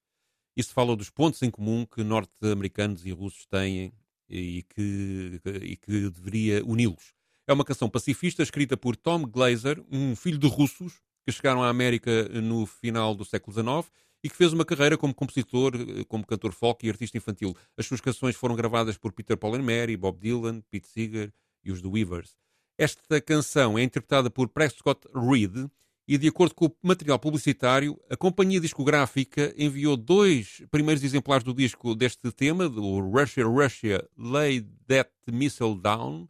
[0.55, 3.91] Isso fala dos pontos em comum que norte-americanos e russos têm
[4.31, 7.13] e que, e que deveria uni-los.
[7.45, 11.69] É uma canção pacifista escrita por Tom Glazer, um filho de russos que chegaram à
[11.69, 13.91] América no final do século XIX
[14.23, 15.73] e que fez uma carreira como compositor,
[16.07, 17.55] como cantor folk e artista infantil.
[17.77, 21.71] As suas canções foram gravadas por Peter Paul and Mary, Bob Dylan, Pete Seeger e
[21.71, 22.37] os The Weavers.
[22.77, 25.69] Esta canção é interpretada por Prescott Reed
[26.07, 31.53] e, de acordo com o material publicitário, a companhia discográfica enviou dois primeiros exemplares do
[31.53, 36.27] disco deste tema, do Russia, Russia, Lay That Missile Down,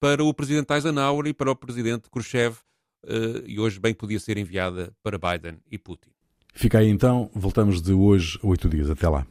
[0.00, 2.56] para o presidente Eisenhower e para o presidente Khrushchev,
[3.04, 6.10] uh, e hoje bem podia ser enviada para Biden e Putin.
[6.54, 8.90] Fica aí então, voltamos de hoje a oito dias.
[8.90, 9.26] Até lá.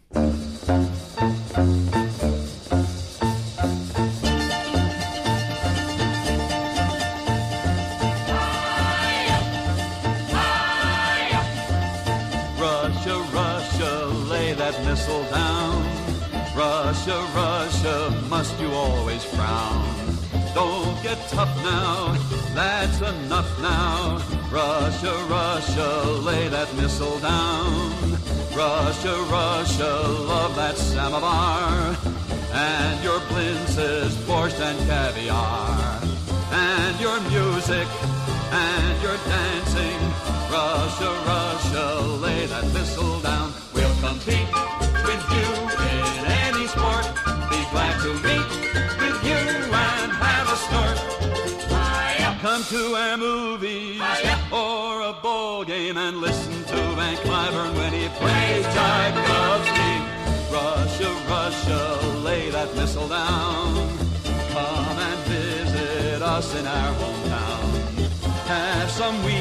[21.37, 22.13] Tough now,
[22.55, 24.17] that's enough now.
[24.51, 25.87] Russia, Russia,
[26.25, 27.91] lay that missile down.
[28.55, 29.91] Russia, Russia,
[30.33, 31.95] love that samovar.
[32.51, 36.01] And your blintzes, borscht and caviar.
[36.53, 37.87] And your music,
[38.51, 39.99] and your dancing.
[40.49, 43.53] Russia, Russia, lay that missile down.
[43.75, 44.49] We'll compete
[45.05, 45.49] with you
[45.93, 47.05] in any sport.
[47.51, 48.76] Be glad to meet
[52.69, 54.01] to our movies
[54.51, 59.93] or a ball game and listen to Van Cliburn when he plays Tchaikovsky.
[60.51, 63.73] Russia, Russia, lay that missile down.
[64.51, 67.67] Come and visit us in our hometown.
[68.47, 69.36] Have some weenies,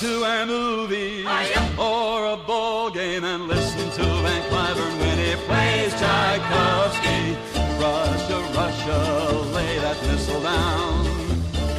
[0.00, 1.26] to our movies
[1.76, 7.36] or a ball game and listen to Van Cliburn when he plays Tchaikovsky.
[7.78, 8.98] Russia, Russia,
[9.52, 11.04] lay that missile down.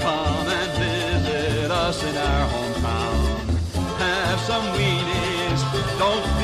[0.05, 3.17] Come and visit us in our hometown.
[3.97, 5.61] Have some weenies,
[5.97, 6.40] don't